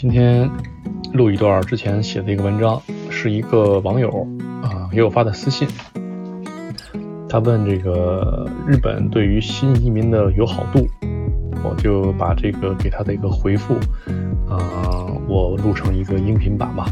[0.00, 0.48] 今天
[1.12, 4.08] 录一段之前写的一个文章，是一个网友
[4.62, 5.66] 啊给我发的私信。
[7.28, 10.86] 他问这个日本对于新移民的友好度，
[11.64, 13.74] 我就把这个给他的一个回复
[14.48, 16.86] 啊，我录成一个音频版吧，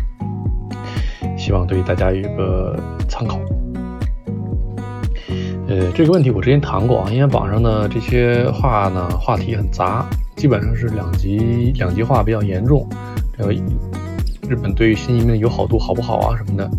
[1.39, 2.77] 希望对大家有个
[3.09, 3.39] 参考。
[5.69, 10.05] 呃，这个问题我之前谈过啊，因为网上的这些话呢，话题很杂。
[10.37, 12.87] 基本上是两极两极化比较严重，
[13.37, 13.53] 这个
[14.49, 16.71] 日本对于新移民的友好度好不好啊什么的，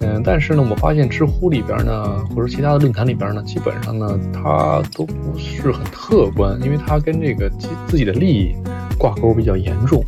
[0.00, 8.54] 嗯，但是呢，我发现知乎里边呢，或者其他的论坛里边呢，基本上呢，它都不是很客观，因为它跟这个自自己的利益
[8.98, 10.02] 挂钩比较严重，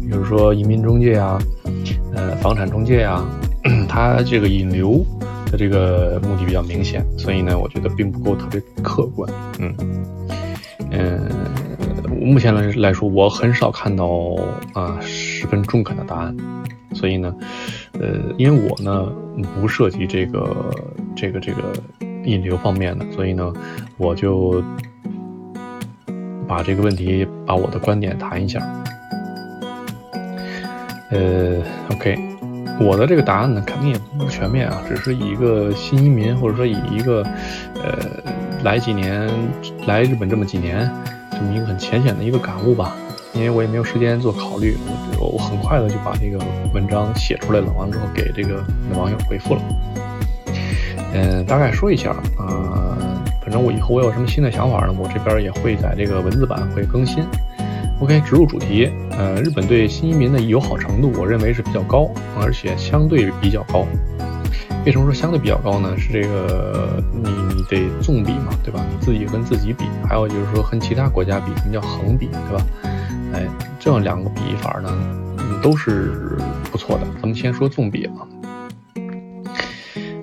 [0.00, 1.38] 比如说移民中介啊，
[2.14, 3.24] 呃，房产中介啊，
[3.88, 5.04] 它这个引流
[5.50, 9.74] 的这个目的比较明显，所以呢，我觉得并不够特别客观，嗯，
[10.90, 11.30] 嗯。
[12.24, 14.06] 目前来来说，我很少看到
[14.72, 16.36] 啊十分中肯的答案，
[16.94, 17.34] 所以呢，
[17.92, 19.12] 呃，因为我呢
[19.54, 20.70] 不涉及这个
[21.16, 21.62] 这个这个
[22.24, 23.52] 引流方面的，所以呢，
[23.98, 24.62] 我就
[26.46, 28.60] 把这个问题把我的观点谈一下。
[31.10, 32.16] 呃，OK，
[32.80, 37.22] 我的这个答案呢肯定也不全面啊，只是以一个新移民或者说以一个
[37.74, 37.98] 呃
[38.62, 39.28] 来几年
[39.86, 40.90] 来日本这么几年。
[41.42, 42.94] 这么一个很浅显的一个感悟吧，
[43.32, 44.76] 因为我也没有时间做考虑，
[45.18, 46.38] 我我很快的就把这个
[46.72, 49.62] 文章写出来了，完了之后给这个网友回复了。
[51.12, 52.96] 嗯，大概说一下啊，
[53.40, 57.24] 反正我以后我有什么新的想法呢，我这边也会在这个文字版会更新。
[58.00, 62.08] OK，植入主题，呃，日本对新移民的友好程度，我认为是比较高，
[62.40, 63.84] 而且相对比较高。
[64.84, 65.96] 为什么说相对比较高呢？
[65.96, 68.84] 是这个你你得纵比嘛，对吧？
[68.90, 72.66] 你自己跟自己比，还有就是说跟其他国家比，什么叫横比，对吧？
[73.32, 73.46] 哎，
[73.78, 74.90] 这样两个比法呢，
[75.38, 76.36] 嗯，都是
[76.72, 77.04] 不错的。
[77.20, 78.26] 咱们先说纵比啊。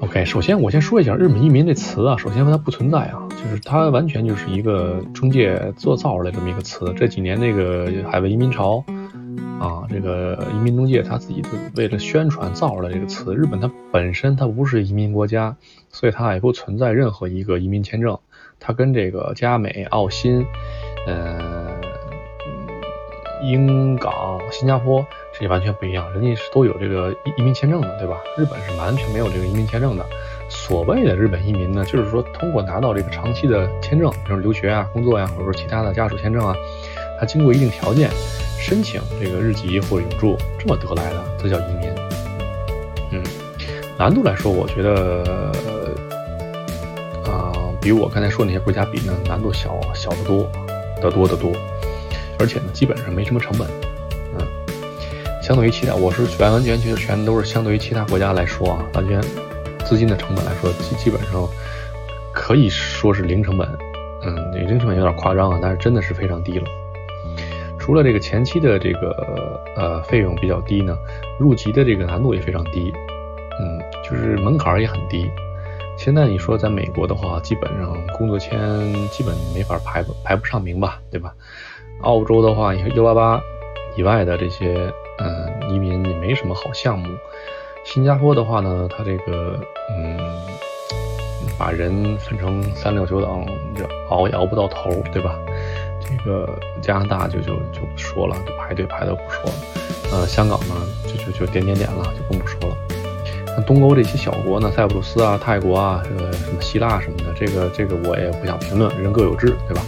[0.02, 6.94] OK，首先我先说一下日本移民这词啊，首先它不存在啊，就是它完全就是一个中介做造出来这么一个词。
[6.98, 8.84] 这几年那个海外移民潮。
[9.60, 11.44] 啊，这个移民中介他自己
[11.76, 13.36] 为了宣传造出来这个词。
[13.36, 15.56] 日本它本身它不是移民国家，
[15.90, 18.18] 所以它也不存在任何一个移民签证。
[18.60, 20.46] 它跟这个加美、澳新、
[21.08, 21.70] 呃、
[23.44, 28.18] 英港、新加坡这些完全不一样，人家是都有这个移民签证的，对吧？
[28.38, 30.06] 日本是完全没有这个移民签证的。
[30.50, 36.56] 所谓的日本移民呢，就是说通过拿到这个长期的签证，比如留学啊、工作呀，或者说其他的家属签证啊，
[37.20, 38.10] 它经过一定条件。
[38.70, 41.90] 申请这个日籍或永住这么得来的，这叫移民。
[43.12, 43.24] 嗯，
[43.98, 45.52] 难度来说，我觉得，
[47.26, 50.48] 啊，比我刚才说那些国家比呢，难度小小得多，
[51.02, 51.52] 得多得多。
[52.38, 53.68] 而且呢，基本上没什么成本。
[54.38, 54.48] 嗯，
[55.42, 59.20] 相对于其他，我是完完全全全都是相对于其他国家来说啊，完全
[59.84, 61.50] 资金的成本来说，基基本上
[62.32, 63.68] 可以说是零成本。
[64.22, 66.66] 嗯，零成本有点夸张啊，但是真的是非常低了。
[67.90, 70.96] 除了这个前期的这个呃费用比较低呢，
[71.40, 72.94] 入籍的这个难度也非常低，
[73.60, 75.28] 嗯，就是门槛也很低。
[75.98, 78.60] 现在你说在美国的话，基本上工作签
[79.10, 81.34] 基本没法排排不上名吧，对吧？
[82.02, 83.42] 澳洲的话，幺八八
[83.98, 87.10] 以外的这些嗯移民也没什么好项目。
[87.84, 89.60] 新加坡的话呢，它这个
[89.98, 90.16] 嗯
[91.58, 95.36] 把人分成三六九等，就熬也熬不到头，对吧？
[96.00, 99.56] 这个加拿大就就就不说了，就排队排的不说了。
[100.12, 102.78] 呃，香港呢就就就点点点了，就更不说了。
[103.46, 109.84] 那东欧这些小国呢，塞浦路斯啊、泰国啊、呃什么希腊什么的，这个这个我也不想评论，人各有志，对吧？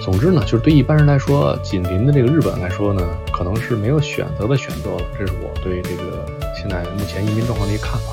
[0.00, 5.02] 总之呢，就是对一般人来说，紧邻的这个日本来说呢，可能是没有选择的选择了。
[5.18, 8.12] 这是我对这个现在目前移民状况的一个看法。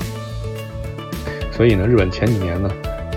[1.52, 2.70] 所以呢，日本前几年呢，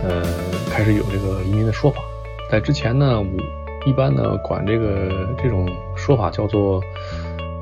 [0.03, 0.25] 呃，
[0.69, 2.01] 开始有这个移民的说法，
[2.49, 3.62] 在之前呢，我。
[3.85, 6.81] 一般呢，管这个这种说法叫做，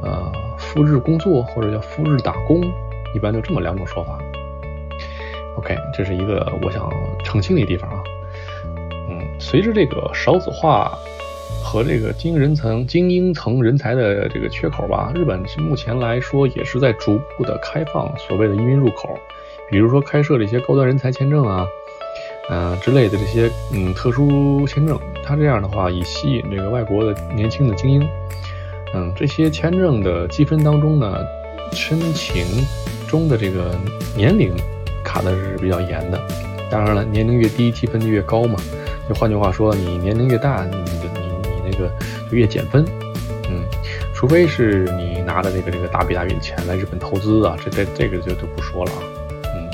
[0.04, 2.62] 呃，赴日工作或者叫赴日打工，
[3.16, 4.20] 一般就这么两种说法。
[5.58, 6.90] OK，这是一个我想
[7.24, 8.04] 澄清的地方啊。
[9.10, 10.98] 嗯，随着这个少子化
[11.64, 19.18] 和这个精英人层、精英层人才的这个缺口吧，日本目前来说也是在逐步的开放所谓的移民入口，
[19.70, 21.66] 比如说开设了一些高端人才签证啊。
[22.50, 28.10] 啊之类的这些嗯特殊签证，他这样的话以吸引这个外国的年轻的精英，
[28.94, 31.18] 嗯这些签证的积分当中呢，
[31.72, 32.46] 申请
[33.08, 33.76] 中的这个
[34.16, 34.54] 年龄
[35.04, 36.20] 卡的是比较严的，
[36.70, 38.58] 当然了年龄越低积分就越高嘛，
[39.08, 41.90] 就换句话说你年龄越大，你的你你那个
[42.30, 42.86] 就越减分，
[43.50, 43.64] 嗯
[44.14, 48.98] 除非是你拿着这个这个大笔大笔的钱来日本投资啊，这这这个就就不说了啊。
[49.56, 49.70] 嗯，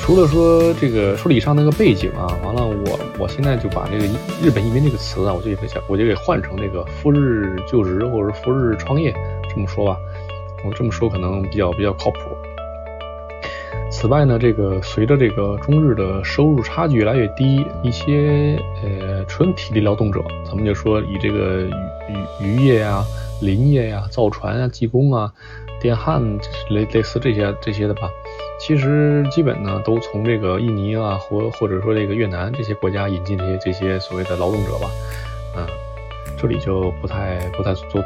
[0.00, 4.06] 除了说这个说以上那个背景啊，完了我我现在就把这个
[4.42, 5.56] 日本移民这个词啊，我就给
[5.88, 9.14] 我就给换成这个赴日就职或者赴日创业
[9.48, 9.98] 这么说吧。
[10.64, 12.18] 我这么说可能比较比较靠谱。
[13.90, 21.62] 此外呢，这个随着这个中日的收入差距越来越低，一些呃纯体力劳动者，咱们就说以这个
[22.40, 23.02] 渔渔业呀、
[23.40, 25.32] 林业呀、造船啊、技工啊、
[25.80, 26.22] 电焊
[26.68, 28.10] 类类似这些这些的吧，
[28.58, 34.90] 其实基本呢都从这个印尼啊或或者说这个越南这些国家引进这些这些所谓的劳动者吧，
[35.56, 35.66] 嗯，
[36.36, 38.02] 这里就不太不太做。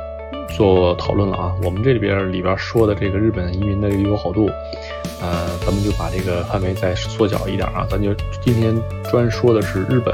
[0.56, 4.50] 做讨论了啊，我们这里边里边说的这个日本移民的友好度，
[5.22, 8.76] 呃，咱们就把这个范围再缩小一点啊，咱就今天
[9.08, 10.12] 专说的是日本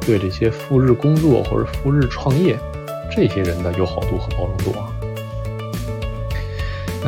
[0.00, 2.58] 对这些赴日工作或者赴日创业
[3.14, 4.88] 这些人的友好度和包容度啊。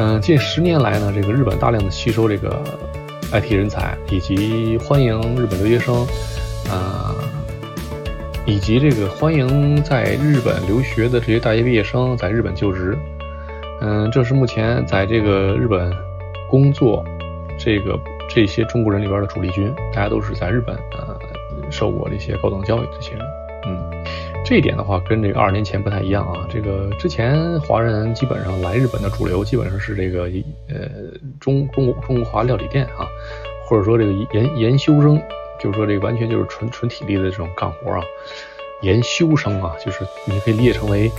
[0.00, 2.62] 嗯，近十年来呢，这个日本大量的吸收这个
[3.32, 6.06] IT 人才，以及欢迎日本留学生，
[6.70, 7.14] 啊。
[8.46, 12.96] 以及这个欢迎在日本留学的这些大学毕业生在日本就职，
[13.82, 15.92] 嗯，这是目前在这个日本
[16.48, 17.04] 工作
[17.58, 21.18] 这个这些中国人里边的主力军，大家都是在日本呃
[21.70, 23.20] 受过这些高等教育这些人，
[24.48, 30.22] 这一点的话跟这个二十年前不太一样啊，这个之前华人基本上来日本的主流基本上是这个
[30.70, 30.88] 呃
[31.38, 33.06] 中中国中华料理店啊，
[33.66, 35.20] 或者说这个研研修生。
[35.60, 38.00] 就是说，这个完全就是纯纯体力的这种干活啊，
[38.82, 41.10] 研修生啊，就是你可以理解成为，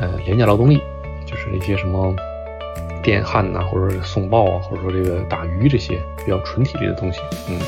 [0.00, 0.80] 呃，廉价劳动力，
[1.26, 2.14] 就是那些什么
[3.02, 7.18] 电焊呐，或者送报啊，或者说这个打鱼这些比较纯体力的东西。
[7.48, 7.58] 嗯，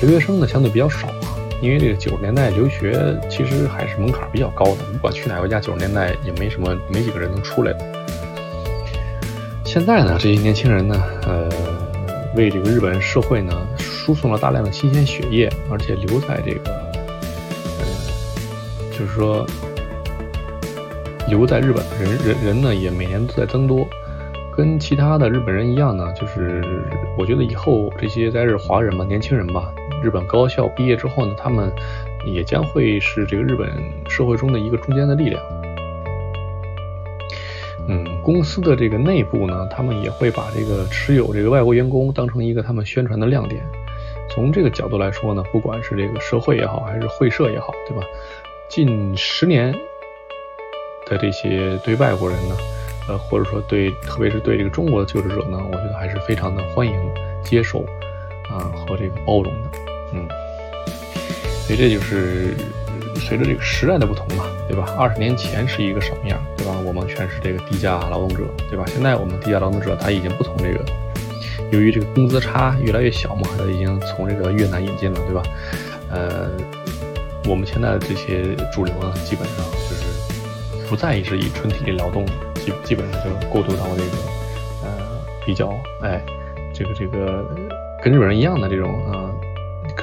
[0.00, 8.06] 留学生呢相对比较少啊，因为这个九十年代留学其实还是门槛比较高的，不管去哪个国家，九十年代也没什么没几个人能出来的。
[9.64, 11.48] 现在呢，这些年轻人呢，呃，
[12.34, 13.52] 为这个日本社会呢。
[14.06, 16.70] 输送了大量的新鲜血液，而且留在这个，
[17.80, 17.84] 呃，
[18.92, 19.44] 就是说
[21.26, 23.84] 留在日本的人人人呢也每年都在增多，
[24.56, 26.62] 跟其他的日本人一样呢，就是
[27.18, 29.74] 我觉得以后这些在日华人吧，年轻人吧，
[30.06, 31.68] 日本高校毕业之后呢，他们
[32.32, 33.68] 也将会是这个日本
[34.08, 35.42] 社会中的一个中坚的力量。
[37.88, 43.68] 嗯，公司的这个内部呢，他们也会把这个持有这个外国员工当成一个他们宣传的亮点。
[44.30, 48.04] 从这个角度来说呢，不管是这个社会也好，还是会社也好，对吧？
[48.68, 49.72] 近十年
[51.06, 52.56] 的这些对外国人呢，
[53.08, 56.94] 呃，或者说对，特别是对这个中国的求职者呢，我觉得还是非常的欢迎、
[57.44, 57.84] 接受
[58.50, 59.52] 啊和这个包容，
[61.66, 62.54] 所以这就是
[63.16, 64.94] 随着这个时代的不同嘛，对吧？
[64.96, 66.72] 二十年前是一个什么样，对吧？
[66.84, 68.84] 我们全是这个低价劳动者，对吧？
[68.86, 70.84] 现在我们低价劳动者他已经不从这个。
[71.72, 75.42] 由于这个工资差越来越小嘛，他已经从这个越南引进了，对吧？
[76.08, 76.48] 呃，
[77.48, 82.24] 我们现在的这些主流呢，基本上就是不再是以纯体力劳动，
[82.54, 84.16] 基基本上就过渡到这个
[84.84, 86.24] 呃比较哎
[86.72, 87.44] 这个这个
[88.04, 89.26] 跟日本人一样的这种啊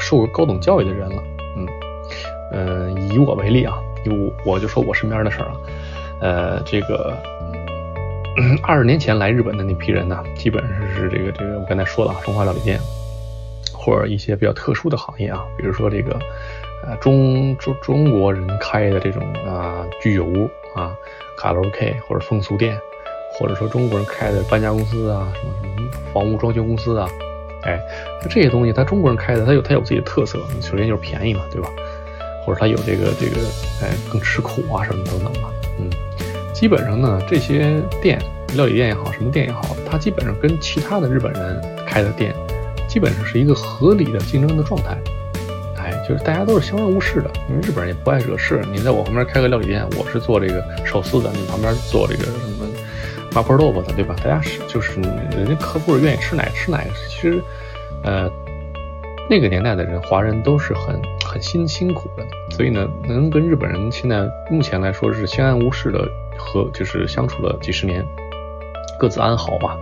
[0.01, 1.23] 受过高等教育的人了，
[2.53, 5.55] 嗯以我为例啊，以我我就说我身边的事儿啊，
[6.21, 7.17] 呃这个。
[8.63, 12.79] 二十年前来日本的那批人呢，基本上是这个这个我刚才说了啊，中华料理店，
[13.71, 16.17] 或者一些比较特殊的行业啊，比如说这个
[16.83, 20.95] 呃中中中国人开的这种啊居酒屋啊，
[21.37, 22.75] 卡拉 OK 或者风俗店，
[23.37, 27.07] 或者说中国人开的搬家公司啊，什么什么房屋装修公司啊，
[27.65, 27.79] 哎，
[28.23, 31.69] 这些东西他中国人开的，他有他有自己的特色，首先就是便宜嘛，对吧？
[32.45, 33.37] 或者他有这个这个
[33.81, 35.89] 哎更吃苦啊什么等等吧，嗯。
[36.53, 38.21] 基本上呢，这些店，
[38.55, 42.33] 料理店也好，什么店也好，它基本上跟其他的日本人开的店，
[42.87, 44.95] 基本上是一个合理的竞争的状态。
[45.77, 48.61] 哎，就是大家都是相安无事的，因为日本人也不爱惹事。
[48.71, 52.65] 你在我旁边开个料理店，我是做这个寿司的，你旁边做这个什么
[53.33, 54.15] 麻婆豆腐的，对吧？
[54.23, 56.81] 大家是就是人家客户愿意吃哪吃哪。
[57.09, 57.43] 其实，
[58.03, 58.31] 呃，
[59.29, 66.07] 那个年代的人，华人都是很很辛辛苦的，所以呢，能跟日本人现在目前来说是相安无事的。
[66.35, 68.03] 和就是相处了几十年，
[68.99, 69.77] 各自安好吧。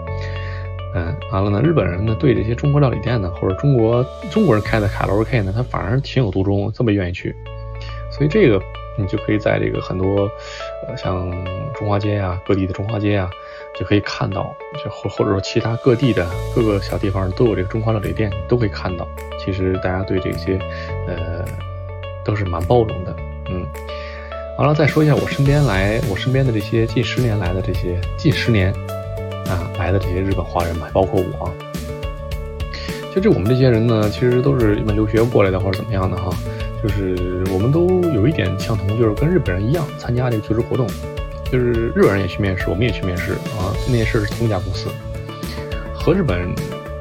[0.93, 7.33] 嗯，完了呢，日本人呢对这些中国料理店呢，或者中国中国人开的卡拉 OK 呢，他反而情有独钟，这么愿意去。
[8.11, 8.61] 所以这个
[8.97, 10.29] 你就可以在这个很多
[10.85, 11.31] 呃像
[11.73, 13.29] 中华街呀，各地的中华街呀，
[13.81, 16.23] 就可以看到，就或或者说其他各地的
[16.53, 19.07] 各个小地方都有这个中华料理店，都可以看到。
[19.43, 20.59] 其实大家对这些
[21.07, 21.43] 呃
[22.23, 23.15] 都是蛮包容的，
[23.49, 23.65] 嗯。
[24.59, 28.71] 完了，再说一下我身边来，我身边的这些近十年来的这些近十年
[29.47, 31.51] 啊来的这些日本华人吧，包括我。
[33.11, 36.29] 其实我们这些人呢，其实都是因为留学过来的或者怎么样的哈，
[36.83, 40.85] 就是我们都有一点相同，就是跟日本人一样参加这个求职活动，
[41.51, 44.89] 就是日本人也去面试，我们也去面试啊，面试是同一家公司，
[45.93, 46.39] 和日本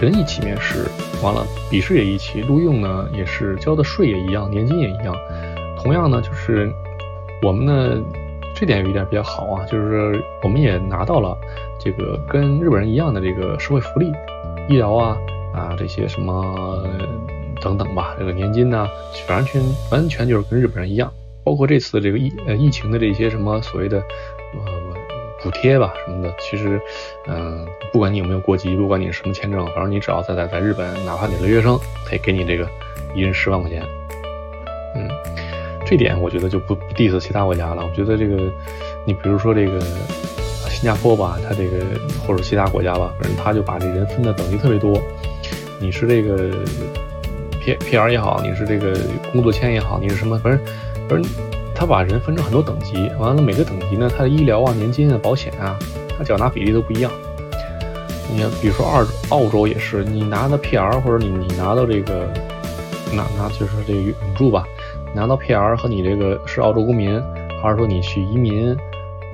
[0.00, 0.86] 人一起面试，
[1.22, 5.14] 完了笔试也一起，录用呢也是交的税也一样，年金也一样，
[5.82, 6.70] 同样呢就是
[7.42, 8.02] 我们呢
[8.54, 11.38] 这点有一点比较好啊，就是我们也拿到了
[11.78, 14.10] 这个跟日本人一样的这个社会福利，
[14.68, 15.16] 医疗啊。
[15.52, 16.86] 啊，这些什么
[17.60, 18.88] 等等吧，这个年金呢，
[19.28, 24.00] 完全完全就是跟日本人一样，包括这次这个疫呃疫情的这些什么所谓的
[24.54, 24.62] 呃
[25.42, 26.80] 补贴吧什么的，其实
[27.26, 32.68] 嗯，不管你有没有国籍，不管你是什么签证，反正你只要在在在日本，哪怕你是留学生，他也给你这个
[33.14, 33.82] 一人十万块钱。
[34.96, 35.08] 嗯，
[35.86, 37.82] 这点我觉得就不不 diss 其他国家了。
[37.82, 38.36] 我觉得这个，
[39.06, 39.80] 你比如说这个
[40.68, 41.78] 新加坡吧，他这个
[42.26, 45.00] 或者其他国家吧，反正他就把这人分的等级特别多。
[45.80, 46.50] 你是这个
[47.60, 48.94] P P R 也好，你是这个
[49.32, 50.38] 工作签也好，你是什么？
[50.38, 50.60] 反正
[51.08, 51.32] 反正
[51.80, 55.78] 他把人分成很多等级，完了每个等级呢，他的医疗啊、年金啊、保险啊，
[56.14, 57.10] 他缴纳比例都不一样。
[58.30, 62.28] 你看，比如说二澳洲也是，你拿的 P R 或者你你拿到这个
[63.14, 64.62] 拿拿就是这个永住吧，
[65.14, 67.18] 拿到 P R 和你这个是澳洲公民，
[67.62, 68.76] 还是说你去移民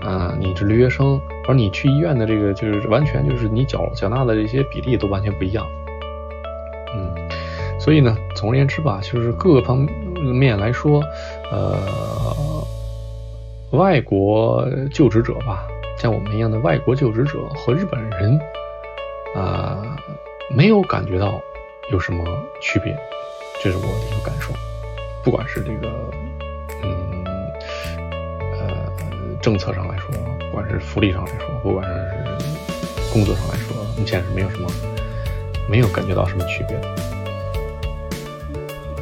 [0.03, 5.67] 啊，你是留学生，而你去医院的这个就是完全就是你缴缴纳的这些比例都完全不一样。
[6.95, 7.13] 嗯
[7.81, 9.87] 所以呢，总而言之吧，就是各个方
[10.17, 11.01] 面来说，
[11.53, 11.79] 呃，
[13.77, 15.69] 外国就职者吧，
[15.99, 18.41] 像我们一样的外国就职者和日本人，
[19.35, 19.97] 啊，
[20.51, 21.39] 没有感觉到
[21.93, 22.25] 有什么
[22.61, 22.97] 区别，
[23.63, 24.53] 这是我的一个感受。
[25.23, 25.93] 不管是这个，
[26.83, 27.25] 嗯，
[28.59, 28.91] 呃，
[29.43, 34.69] 政策上来说，不管是福利上来说，不管是工作上来说，目前是没有什么，
[35.69, 36.81] 没有感觉到什么区别。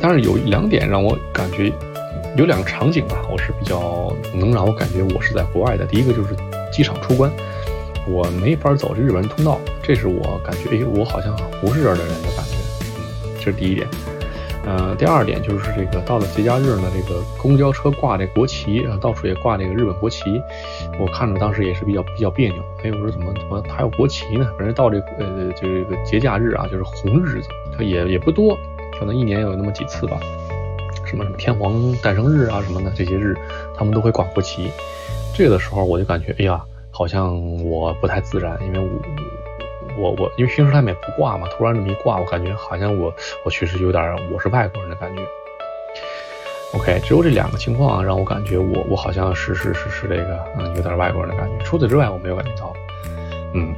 [0.00, 1.72] 但是有两点让我感觉，
[2.36, 5.86] 有两个场景吧，我是比较能让我感觉我是在国外的。
[5.86, 6.34] 第一个就是
[6.72, 7.30] 机场出关，
[8.08, 12.56] 我没法走这日本人通道，这是我感觉，哎，我好像不是这儿的人的感觉。
[12.96, 13.86] 嗯，这是第一点。
[14.66, 20.24] 呃，第二点就是这个到了节假日呢，这个公交车挂这国旗，到处也挂这个日本国旗，
[20.98, 22.56] 我看着当时也是比较比较别扭。
[22.82, 24.50] 哎，我说怎么怎么还有国旗呢？
[24.58, 28.58] 反正到这个呃，这个节假日啊，就是红日子，它也也不多。
[28.98, 30.18] 可能一年有那么几次吧，
[31.14, 33.36] 什么什么天皇诞生日啊什么的这些日，
[33.76, 34.68] 他们都会挂国旗。
[35.32, 44.02] 这个时候我就感觉，哎呀，好像我不太自然，因为我我我，因为平时他们也不挂嘛，突然这么一挂，我感觉好像我我确实有点
[44.32, 45.22] 我是外国人的感觉。
[46.72, 52.72] OK，只有这两个情况让我感觉我我好像是是是是这个嗯有点外国人的感觉，除此之外我没有感觉到。
[53.52, 53.72] 嗯，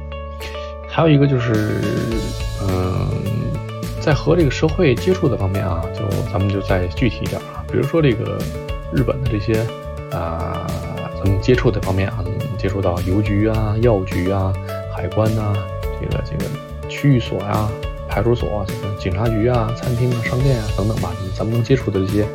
[0.89, 1.79] 还有一个就是
[2.63, 3.07] 嗯。
[4.07, 8.39] 在和这个社会接触的方面啊，就咱们就再具体一点啊，比如说这个
[8.89, 9.59] 日本的这些
[10.15, 10.65] 啊，
[11.17, 12.23] 咱们接触的方面啊，
[12.57, 14.53] 接触到邮局啊、药局啊、
[14.95, 15.53] 海关呐，
[15.99, 17.69] 这个这个区域所呀、
[18.07, 22.25] 派出所啊、这个警察局啊、餐厅啊、商店啊等等吧，咱们能接触的这些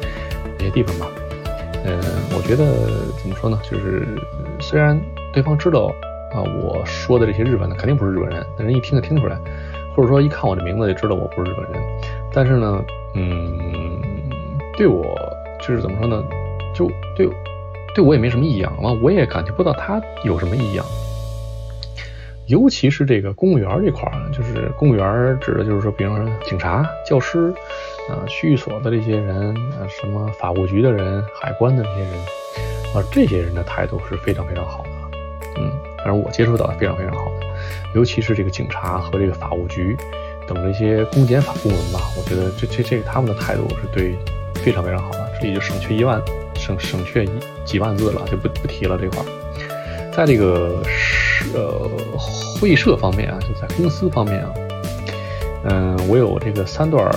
[0.58, 1.06] 这些地方吧。
[1.86, 1.98] 嗯，
[2.36, 2.86] 我觉得
[3.18, 4.06] 怎么说呢，就是
[4.60, 5.00] 虽然
[5.32, 5.90] 对方知道
[6.34, 9.40] 啊，我说的这些日本的肯定不是日本人，但是一听就听出来。
[9.94, 11.82] 或者说一看我这名字就知道我不是日本人，
[12.32, 12.84] 但是呢，
[13.14, 14.00] 嗯，
[14.76, 15.04] 对我
[15.60, 16.22] 就是怎么说呢，
[16.74, 17.28] 就对
[17.94, 20.84] 对我也没什么异样了，我也感觉不到他有什么异样。
[22.46, 27.54] 尤其是这个公务员这块儿，就是公务员指的就是说，比方说警察、教师
[28.10, 32.12] 啊、区域所的这些人啊，什么法务局的人、海关的这些人
[32.94, 34.90] 啊，这些人的态度是非常非常好的，
[35.60, 37.31] 嗯，反正我接触到的非常非常好。
[37.94, 39.96] 尤其是这个警察和这个法务局
[40.46, 44.16] 等这些公检法部门吧，我觉得这这这个他们的态度是对
[44.54, 46.20] 非常非常好的，这里就省去一万
[46.54, 47.28] 省省去
[47.64, 49.22] 几万字了，就不不提了这块。
[50.12, 50.82] 在这个
[51.54, 51.90] 呃
[52.60, 54.50] 会社方面啊，就在公司方面啊，
[55.64, 57.10] 嗯，我有这个三段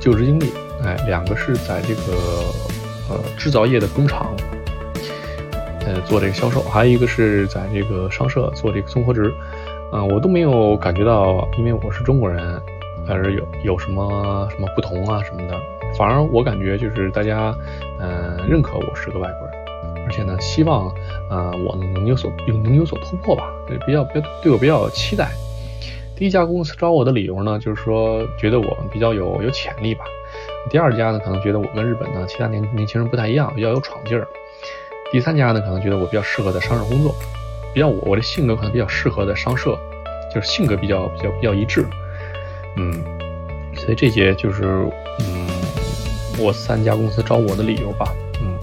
[0.00, 0.52] 就职经历，
[0.84, 2.12] 哎，两个是在这个
[3.08, 4.34] 呃制造业的工厂。
[5.88, 9.32] 呃，做这个销售，还有一个是在这个商社做这个综合职，
[9.92, 12.60] 啊，我都没有感觉到，因为我是中国人，
[13.06, 15.56] 还是有有什么什么不同啊什么的，
[15.96, 17.54] 反而我感觉就是大家，
[18.00, 20.92] 嗯，认可我是个外国人，而且呢，希望，
[21.30, 25.30] 呃，我能有所有能有所突破吧，对，比较比较对我比较期待。
[26.16, 30.04] 第一家公司招我的理由呢，就是说觉得我比较有有潜力吧。
[30.68, 34.26] 第二家呢，可能觉得我跟日本的其他年年轻人不太一样，比较有闯劲儿。
[35.12, 37.14] 第三家呢，可能觉得我比较适合在商场工作，
[37.76, 39.78] 比较我我的性格可能比较适合在商社，
[40.34, 41.84] 就是性格比较比较比较一致，
[42.78, 43.04] 嗯，
[43.74, 44.62] 所以这些就是
[45.20, 45.46] 嗯
[46.38, 48.56] 我三家公司招我的理由吧，嗯，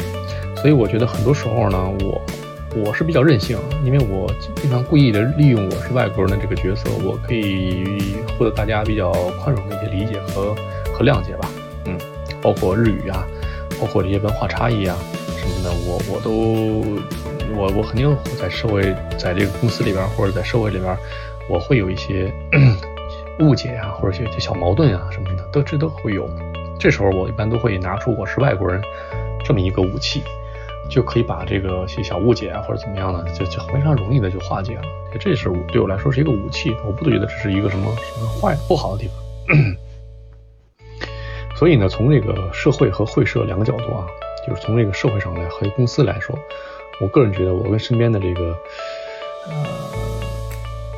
[0.56, 2.20] 所以我觉得很多时候呢，我
[2.84, 3.56] 我是比较任性，
[3.86, 9.12] 因为我经常故意的利用我是外国人的这个角色，我可以获得大家比较
[9.44, 10.56] 宽容的一些理解和
[10.92, 11.48] 和谅解吧，
[11.86, 11.96] 嗯，
[12.42, 13.24] 包括日语啊，
[13.80, 14.98] 包括这些文化差异啊。
[15.38, 16.98] 什么的，我我都
[17.56, 20.98] 我我肯定在社会，在这个公司里边或者在社会里边，
[21.50, 22.32] 我会有一些
[23.40, 26.30] 误解啊，或者一些小矛盾啊什么的，都这都会有。
[26.80, 28.82] 这时候我一般都会拿出我是外国人
[29.44, 30.24] 这么一个武器，
[30.90, 34.82] 就可以把这个些小误解啊或者怎么样的，就就非常容易的就化解了。
[35.20, 39.56] 这是对我来说是一个武器，我不觉得这是一个什么什么坏不好的地方。
[41.56, 44.08] 所以呢，从这个社会和会社两个角度啊。
[44.46, 46.38] 就是从这个社会上来和公司来说，
[47.00, 48.58] 我个人觉得我跟身边的这个，
[49.48, 49.54] 呃，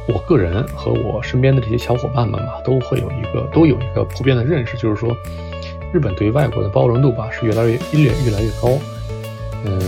[0.08, 5.16] 我个人和我身边的这些小伙伴们吧，都会有一个都有一个普遍的认识，就是说，
[5.94, 8.78] 日本对外国的包容度吧是越来越越越来越高。
[9.64, 9.80] 嗯，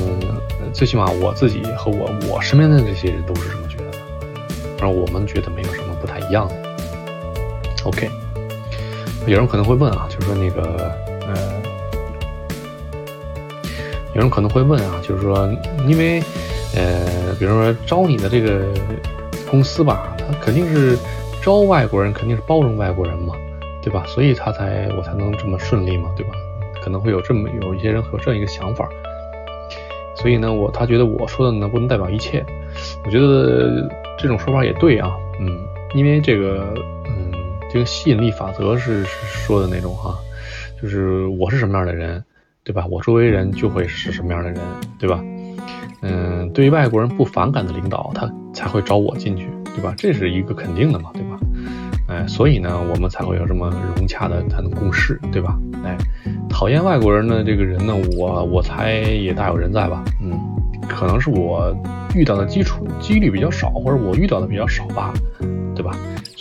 [0.74, 3.98] 最起码我自己和我我身边的这些人都是这么觉得的，
[4.80, 6.56] 然后我们觉得没有什么不太一样的。
[7.84, 8.10] OK，
[9.28, 10.92] 有人可能会问啊，就是说那个，
[11.28, 11.57] 呃。
[14.18, 15.48] 有人可能会问啊，就是说，
[15.88, 16.20] 因为，
[16.76, 18.66] 呃，比如说招你的这个
[19.48, 20.98] 公司吧，他肯定是
[21.40, 23.36] 招外国人，肯定是包容外国人嘛，
[23.80, 24.04] 对吧？
[24.08, 26.34] 所以他才我才能这么顺利嘛，对吧？
[26.84, 28.90] 可能会有这么有一些人有这样一个想法，
[30.16, 32.44] 所以呢，我他觉得我说的呢不能代表一切，
[33.06, 35.48] 我觉得这种说法也对啊，嗯，
[35.94, 36.74] 因为这个，
[37.06, 37.32] 嗯，
[37.72, 40.18] 这个吸引力法则是是说的那种哈，
[40.82, 42.24] 就是我是什么样的人。
[42.68, 42.86] 对吧？
[42.92, 44.60] 我周围人就会是什么样的人，
[45.00, 45.24] 对吧？
[46.02, 49.94] 嗯，对于外国人不反感的领导，他才会找我进去，对吧？
[49.98, 51.40] 这是一个肯定的嘛，对吧？
[52.10, 55.58] 哎，所以呢，我们才会有这么融洽的才能共事，对吧？
[55.86, 55.98] 哎，
[56.50, 60.04] 讨厌外国人的这个人呢，我我猜也大有人在吧？
[60.22, 60.38] 嗯，
[60.90, 61.74] 可能是我
[62.14, 65.14] 遇到的基础几率比较少，或者我遇到的比较少吧，
[65.74, 65.96] 对吧？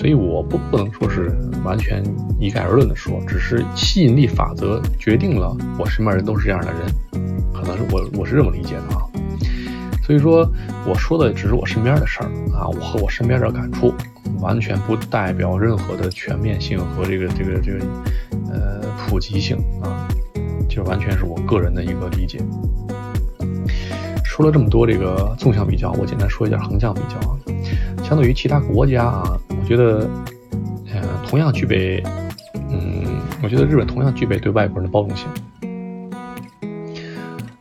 [0.06, 2.00] 所以我不不能说是完全
[2.38, 9.02] 一概而论的说，只是吸引力法则决定了我身边人都是这样的人，可能是我我是这么理解的啊。
[10.04, 10.48] 所以说
[10.86, 13.92] 我说的只是我身边的事儿啊，我和我身边的感触，
[14.38, 17.84] 完全不代表任何的全面性和这个这个这个
[18.52, 20.06] 呃普及性啊，
[20.68, 22.38] 就完全是我个人的一个理解。
[24.24, 27.34] 说了这么多这个纵向比较，我简单说一下横向比较啊，
[28.04, 29.36] 相对于其他国家啊。
[29.66, 30.08] 觉得，
[30.94, 32.02] 呃，同样具备，
[32.70, 35.26] 嗯，我觉得日本同样具备对外国人的包容性。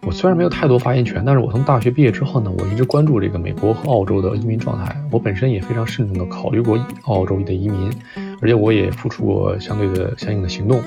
[0.06, 4.96] 我虽然没有太多发言权，但是我从大学毕业之后呢，我一直关注这个美国和澳洲的移民状态。
[5.10, 7.91] 我本身也非常慎重的考虑过澳洲的移民，
[8.39, 10.80] 而且我也付出过相对的相应的行动。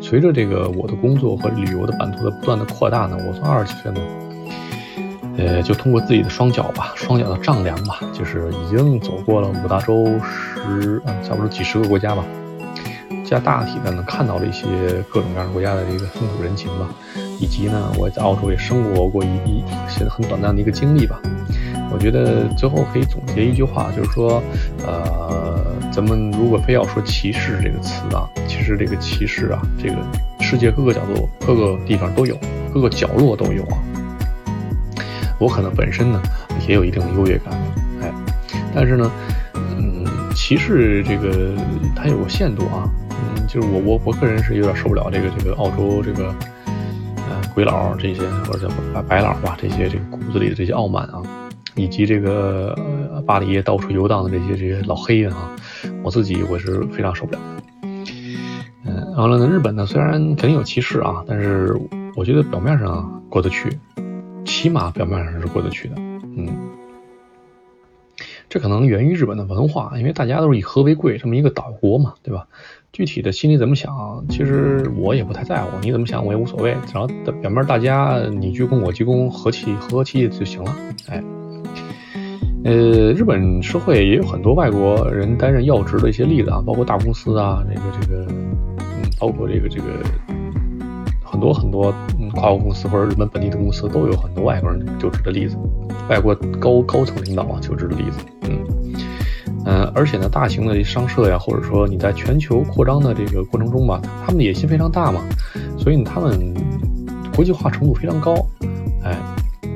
[0.00, 4.00] 随着这个我的工作和旅游的版图的不断的扩大呢，我从二十几岁呢。
[5.36, 12.24] 呃，就通过自己的双脚吧，双脚的丈量吧，就是已经走过了五大洲十，嗯，差不多几十个国家吧，
[13.24, 14.66] 加大体的能看到了一些
[15.08, 16.88] 各种各样的国家的这个风土人情吧，
[17.40, 21.20] 以及呢，我在澳洲也生活过一一些很短暂的一个经历吧。
[21.90, 24.42] 我觉得最后可以总结一句话，就是说，
[24.86, 25.58] 呃，
[25.92, 29.96] 咱们如果非要说歧视这个词啊，其实这个歧视啊，这个
[30.40, 32.34] 世界各个角度、各个地方都有，
[32.72, 33.76] 各个角落都有啊。
[35.42, 36.22] 我可能本身呢
[36.68, 37.52] 也有一定的优越感，
[38.00, 38.12] 哎，
[38.72, 39.10] 但是呢，
[39.54, 40.04] 嗯，
[40.36, 41.52] 歧视这个
[41.96, 46.32] 它有个限度啊，嗯，就是我我我个人是有点受不了这个这个澳洲这个，
[47.28, 51.20] 呃，鬼佬这些或者叫白白佬吧，这些这个骨子里的这些傲慢啊，
[51.74, 52.78] 以及这个
[53.26, 55.50] 巴黎到处游荡的这些这些老黑人啊，
[56.04, 57.64] 我自己我是非常受不了的。
[58.84, 61.76] 嗯，完了呢，日本呢虽然肯定有歧视啊，但是
[62.14, 63.76] 我觉得表面上过得去。
[64.62, 65.96] 起码表面上是过得去的，
[66.36, 66.46] 嗯，
[68.48, 72.46] 这可能源于日本的文化，因为大家都是以和为贵，这么一个岛国嘛，对吧？
[72.92, 77.08] 具体的心里怎么想，其实我也不太在乎，你怎么想我也无所谓，只要
[77.40, 80.76] 表面大家你鞠躬我鞠躬，和气和和气就行了。
[81.08, 81.20] 哎，
[82.62, 82.72] 呃，
[83.14, 88.56] 日本社会也有很多外国人担任要职的一些例子啊，包括大公司啊，这个这个，嗯，
[89.18, 89.86] 包括这个这个。
[91.24, 91.92] 很多很多，
[92.34, 95.56] 跨国公司或者日本本地的公司都有很多外国人就职的例子，
[96.08, 98.58] 外国高高层领导啊就职的例子，嗯
[99.64, 105.20] 嗯，而且呢，大型的商社呀，或者说你在全球扩张的这个过程中吧，他们的野心非常大嘛，
[105.78, 106.52] 所以他们
[107.36, 108.34] 国际化程度非常高，
[109.04, 109.16] 哎，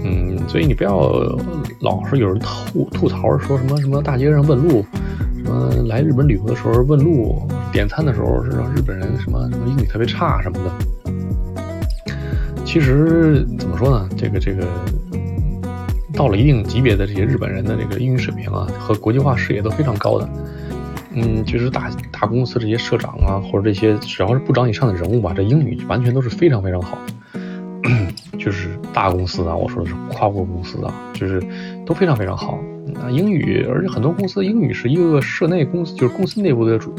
[0.02, 1.12] 嗯，所以你不要
[1.80, 4.84] 老是有人吐吐槽说什么什么大街上问路，
[5.44, 11.12] 什么来日本旅游的时候问路，点餐的时候是让日本人什么什么英语特别差什么的。
[12.66, 14.08] 其实怎么说呢？
[14.18, 14.66] 这个这个
[16.12, 20.28] 到了一定级别的这些日本人的这个英语水平啊，和国际化视野都非常高的。
[21.14, 26.98] 嗯，就是大大公司这些社长啊，或者这些只要是部长以上的人物吧，这英语完全都是非常非常好。
[28.36, 31.40] 就是大公司啊，我说的是跨国公司啊，就是
[31.86, 32.58] 都非常非常好。
[32.92, 36.92] 那英语，而且很多公司英语是一个社内公司，就是公司内部的主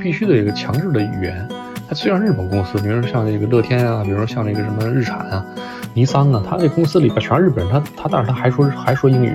[0.00, 1.48] 必须的一个强制的语言。
[1.88, 5.44] 它虽然日本公司，比如说像这个乐天啊，比如说像这个什么日产啊、
[5.92, 9.34] 尼桑啊，它这公司里边全是日本人，他他但是他还说还说英语。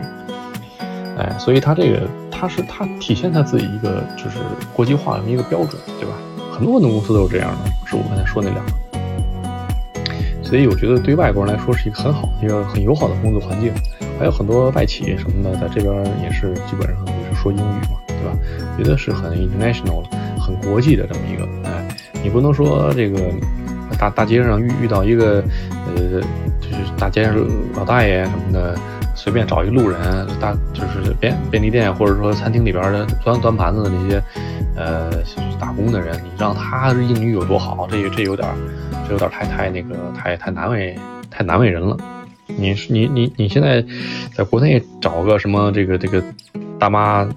[1.17, 4.37] 哎，所以他这个他是他体现他自己一个就是
[4.73, 6.15] 国际化的一个标准，对吧？
[6.51, 8.71] 很多很多公司都是这样的，是我刚才说那两个。
[10.41, 13.71] 所以我觉得对外国人来说是一个很好、一个很友好的工作环境。
[14.17, 18.35] 还有很多外企什么的在这边也是基本上也是说英语嘛，对吧？
[18.77, 21.47] 觉得是很 international 的、很国际的这么一个。
[22.23, 23.19] 你不能说这个
[23.97, 25.43] 大大街上遇遇到一个
[25.87, 26.21] 呃，
[26.61, 27.35] 就是大街上
[27.75, 28.77] 老大爷什么的。
[29.15, 29.99] 随便找一路人，
[30.39, 34.23] 大就是便便利店或者说餐厅里边的端端盘子的那些，
[34.77, 35.11] 呃，
[35.59, 37.85] 打工的人，你让他英语有多好？
[37.91, 38.47] 这这有点，
[39.05, 40.97] 这有点太太那个太太难为
[41.29, 41.97] 太难为人了。
[42.47, 43.83] 你你你你现在
[44.33, 46.23] 在国内找个什么这个这个
[46.79, 47.27] 大妈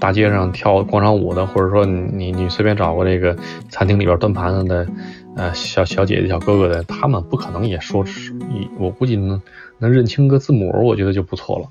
[0.00, 3.36] 大街上跳广场舞的，或者说你你随便找个这个
[3.68, 4.88] 餐厅里边端盘子的，
[5.36, 8.34] 呃，小小姐姐小哥哥的，他们不可能也说是，
[8.78, 9.40] 我估计能。
[9.82, 11.66] 能认清个字母，我觉得就不错了。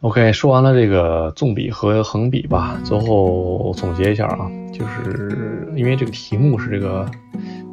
[0.00, 7.06] OK，说完了这个纵笔和横笔吧，最后总结一下啊，就是因为这个题目是这个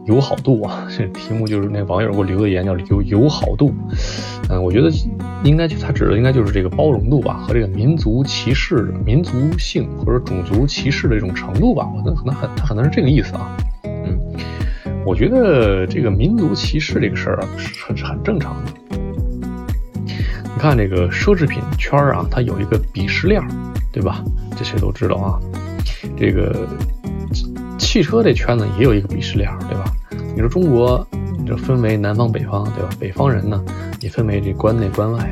[0.06, 3.74] 友好度啊， 这题目就是那网友给我留的言叫友友好度。
[4.50, 4.92] 嗯，我觉得
[5.44, 13.58] 应该就他指的应该就是这个包容度吧，和这个民族歧视、民族性或者种族歧视的这种程度吧，我觉得可能很他可能是这个意思啊。
[13.84, 14.20] 嗯
[15.06, 18.72] 我觉得这个民族歧视这个事儿啊，是很很正常的。
[20.08, 23.40] 你看这个奢侈品圈啊，它有一个鄙视链，
[23.94, 24.24] 对吧？
[24.58, 25.40] 这谁都知道啊。
[26.18, 26.68] 这个
[27.96, 29.86] 汽车这圈子也有一个鄙视链，对吧？
[30.36, 31.08] 你说中国
[31.48, 32.90] 就分为南方北方，对吧？
[33.00, 33.64] 北方人呢
[34.02, 35.30] 也分为这关内关外，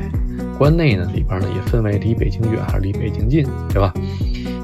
[0.56, 3.92] 关内呢里边呢也分为离北京远还是离北京近，对吧？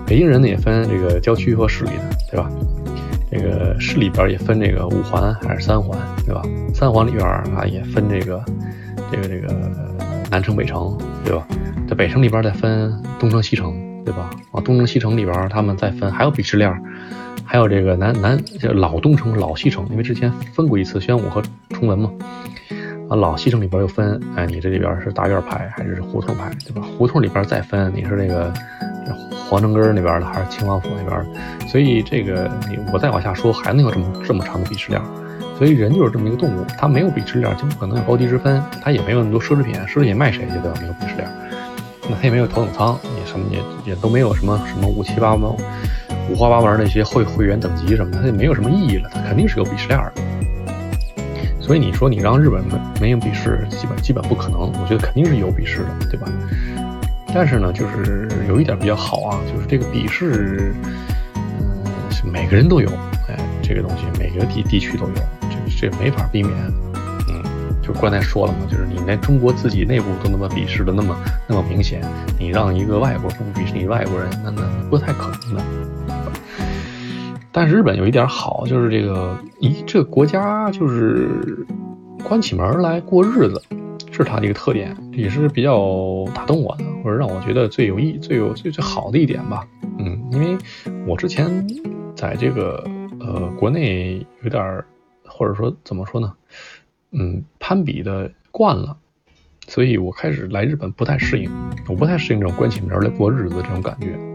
[0.06, 2.50] 北京人呢也分这个郊区和市里的，对吧？
[3.30, 6.40] 这个市里边也分这个五环还是三环，对吧？
[6.72, 8.42] 三环里边啊也分这个，
[9.12, 9.54] 这个这个
[10.30, 11.46] 南城北城，对吧？
[11.86, 13.74] 在北城里边再分东城西城，
[14.06, 14.30] 对吧？
[14.52, 16.74] 啊，东城西城里边他们再分，还有鄙视链，
[17.44, 22.10] 还有这个南南叫老东城、老西城，因为之前分过一次宣武和崇文嘛。
[23.08, 26.82] 啊，老西城里边又分，哎，你这里边是大院派还是胡同派，对吧？
[26.96, 28.52] 胡同里边再分，你是这个
[29.48, 31.66] 皇城根那边的还是清王府那边的？
[31.66, 35.02] 所以这个你我再往下说，还能有这么这么长的鄙视链。
[35.58, 38.62] 所以人就是这么一个动物，它没有鄙视链，就不可能有高低之分。
[38.80, 40.74] 它也没有那么多奢侈品，奢侈品卖谁去对吧？
[40.80, 41.28] 没有鄙视链。
[42.08, 45.50] 那它也没有头等舱，也什么也也都没有什么什么五七八门、
[46.28, 49.08] 五花八门那些会会员等级什么的，它也没有什么意义了。
[49.12, 50.22] 它肯定是有鄙视链的。
[51.60, 54.60] 所以你说你让日本没没有鄙视，基本基本不可能。
[54.60, 56.26] 我觉得肯定是有鄙视的，对吧？
[57.32, 60.74] 但是呢，就是有一点比较好啊，就是这个鄙视，
[61.36, 62.88] 嗯，每个人都有，
[63.28, 65.14] 哎，这个东西每个地地区都有，
[65.68, 66.52] 这这没法避免。
[67.28, 67.44] 嗯，
[67.80, 72.02] 就刚才说了嘛，就是你连中国自己内部都那么鄙视的那么那么明显，
[72.36, 75.62] 你让一个外国人鄙视你外国人，那那不太可能的。
[77.52, 81.66] 但是日本有一点好，就是这个，咦，这个国家就是
[82.22, 83.60] 关起门来过日子，
[84.12, 89.66] 是它的一个特点，也是比较打动我的，或者让我觉得最有意、最有最最好的一点吧。
[89.98, 90.56] 嗯，因为
[91.06, 91.66] 我之前
[92.14, 92.84] 在这个
[93.18, 94.84] 呃国内有点，
[95.26, 96.32] 或者说怎么说呢，
[97.10, 98.96] 嗯，攀比的惯了，
[99.66, 101.50] 所以我开始来日本不太适应，
[101.88, 104.29] 我不太适应这种关起门来过日子这种感觉。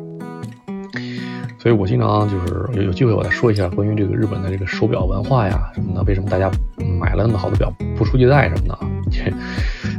[1.65, 6.47] 所以我经常就是有有机会我再说一下关于这个日本的这个手表文化呀什么的，为什么大家
[6.99, 8.77] 买了那么好的表不出去戴什么的，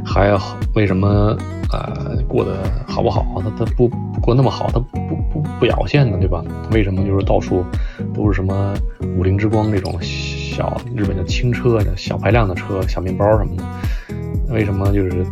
[0.05, 0.41] 还要
[0.75, 1.35] 为什么
[1.73, 3.25] 呃过得好不好？
[3.43, 4.97] 他他不不过那么好，他不
[5.29, 6.41] 不不表现呢，对吧？
[6.71, 7.65] 为什么就是到处
[8.13, 8.73] 都是什么
[9.17, 14.53] 五菱之光这种小日本的轻车的小排量的车、小面包什么的？
[14.53, 15.25] 为什么就是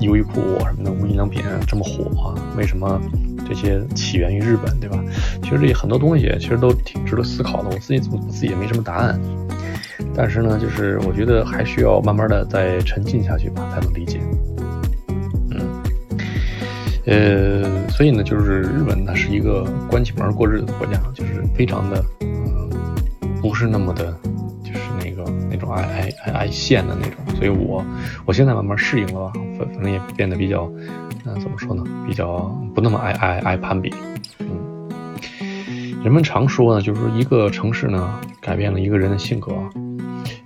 [0.00, 2.34] 优衣库什么的无印良品这么火？
[2.56, 3.00] 为什么？
[3.48, 5.02] 这些起源于日本，对吧？
[5.42, 7.70] 其实这很多东西其实都挺值得思考的。
[7.70, 9.18] 我自己我自己也没什么答案，
[10.14, 14.20] 但是呢，就是我觉得还需要慢慢的再沉浸下去吧，才能理解。
[15.50, 15.82] 嗯，
[17.06, 22.70] 呃，所以呢，就是日本它是一个关起门过日子的国家，就是非常的，嗯，
[23.40, 24.12] 不是那么的，
[24.62, 27.14] 就是那个那种爱爱爱爱现的那种。
[27.36, 27.84] 所以我
[28.26, 30.70] 我现在慢慢适应了吧，反反正也变得比较，
[31.24, 32.38] 那，怎么说呢，比较
[32.74, 33.92] 不那么爱爱爱攀比。
[34.38, 34.48] 嗯，
[36.02, 39.52] 人们常说呢，就是说一个城市呢，改变了一个人的性格。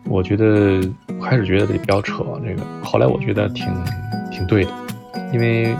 [0.04, 0.80] 我觉得
[1.22, 3.66] 开始觉得这比较扯，这个后来我觉得挺
[4.30, 4.70] 挺对的，
[5.32, 5.74] 因为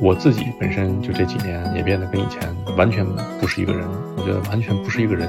[0.00, 2.40] 我自己本身就这几年也变得跟以前
[2.76, 3.04] 完全
[3.40, 3.98] 不是一个人了。
[4.16, 5.28] 我觉得完全不是一个人，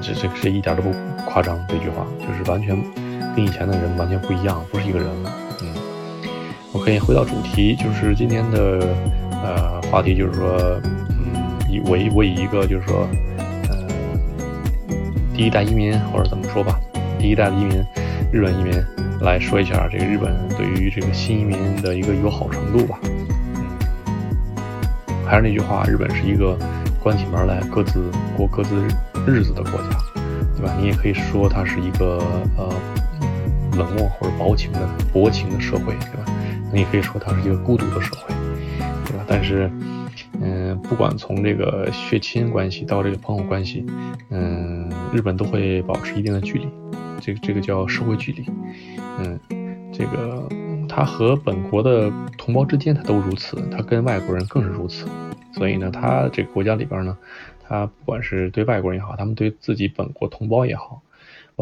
[0.00, 0.90] 这这这一点都不
[1.26, 1.58] 夸张。
[1.68, 2.74] 这句话就是完全
[3.34, 5.30] 跟以前的人完全不一样，不是一个人了。
[6.74, 8.96] OK，回到主题，就是今天的
[9.30, 10.80] 呃话题，就是说，
[11.10, 13.06] 嗯，以我以我以一个就是说，
[13.68, 13.76] 呃，
[15.34, 16.80] 第一代移民或者怎么说吧。
[17.18, 17.84] 第一代的移民，
[18.32, 18.72] 日本移民
[19.20, 22.98] 来说一下这个日本对于这个新移民的一个友好程度吧。
[23.04, 23.66] 嗯，
[25.26, 26.56] 还是那句话，日本是一个
[27.02, 28.82] 关起门来各自过各自
[29.26, 29.98] 日子的国家，
[30.56, 30.72] 对吧？
[30.80, 32.18] 你也可以说它是一个
[32.56, 32.66] 呃
[33.76, 34.80] 冷漠或者薄情的
[35.12, 36.31] 薄情的社会，对吧？
[36.72, 38.34] 你可以说它是一个孤独的社会，
[39.04, 39.24] 对吧？
[39.28, 39.70] 但是，
[40.40, 43.84] 嗯，不管从这个血亲关系到这个朋友关系，
[44.30, 46.66] 嗯，日本都会保持一定的距离。
[47.20, 48.44] 这个这个叫社会距离，
[49.18, 49.38] 嗯，
[49.92, 50.48] 这个
[50.88, 55.06] 他和本国的同胞之间他都如此，他跟外国人更是如此。
[55.52, 57.16] 所以呢，他这个国家里边呢，
[57.68, 61.02] 他不管是对外国人也好，他们对自己本国同胞也好，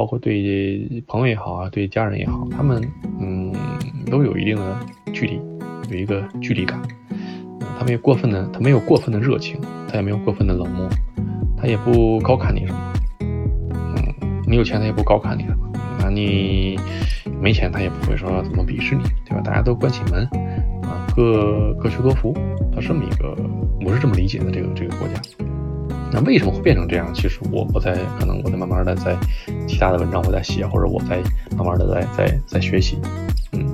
[0.01, 2.83] 包括对朋友也好啊，对家人也好，他们
[3.21, 3.53] 嗯
[4.11, 4.81] 都有一定的
[5.13, 5.39] 距离，
[5.91, 6.81] 有一个距离感。
[7.11, 10.89] 嗯他没有过分的，他没有过分的热情，他也没有过分的冷漠，
[11.55, 12.93] 他也不高看你什么。
[13.21, 14.15] 嗯
[14.47, 15.57] 你有钱，他也不高看你什么；
[15.99, 16.79] 那你
[17.39, 19.43] 没钱，他也不会说怎么鄙视你，对吧？
[19.43, 20.25] 大家都关起门，
[20.83, 22.35] 啊，各各求多福，
[22.75, 23.37] 他这么一个，
[23.85, 24.51] 我是这么理解的。
[24.51, 25.21] 这个这个国家，
[26.13, 27.11] 那为什么会变成这样？
[27.15, 29.17] 其实我我在可能我在慢慢的在
[29.71, 31.23] 其他的文章我在写，或者我在
[31.57, 32.99] 慢慢的在在在学习。
[33.53, 33.65] 嗯，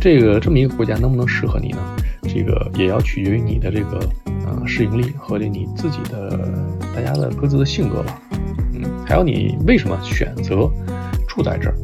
[0.00, 1.78] 这个这么一个国家能不能适合你呢？
[2.22, 3.98] 这个也要取决于你的这个
[4.46, 6.38] 呃适应力和这你自己的
[6.94, 8.22] 大家的各自的性格吧。
[8.72, 10.70] 嗯还有你为什么选择
[11.28, 11.74] 住在这儿？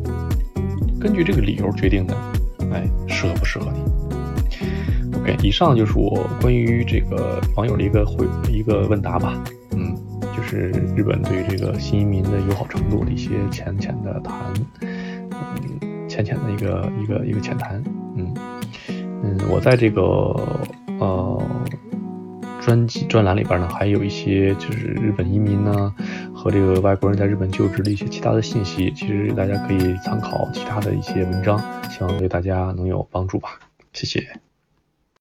[1.00, 2.16] 根据这个理由决定的，
[2.72, 9.42] 哎，适合不适合你？OK，以上就是我关于这个网友的一个回一个问答吧。
[10.50, 14.34] 是日本对这个新移民的友好程度的一些浅浅的谈，
[14.80, 17.82] 嗯，浅浅的一个一个一个浅谈。
[18.16, 18.34] 嗯
[19.22, 20.02] 嗯，我在这个
[20.98, 21.42] 呃。
[22.62, 25.94] 专辑专栏里边呢，还有一些就是日本移民呢
[26.34, 31.58] 和这个外国人在日本就职的一些其他的信息，其实大家可以参考其他的一些文章，
[31.90, 33.58] 希望对大家能有帮助吧。
[33.94, 34.49] 谢谢。